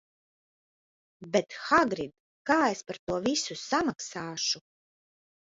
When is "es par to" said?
2.77-3.21